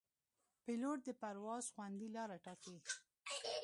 پیلوټ 0.65 0.99
د 1.05 1.09
پرواز 1.21 1.65
خوندي 1.73 2.07
لاره 2.15 2.37
ټاکي. 2.45 2.75